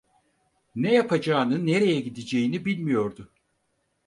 Ne 0.75 0.93
yapacağını, 0.93 1.65
nereye 1.65 2.01
gideceğini 2.01 2.65
bilmiyordu. 2.65 3.31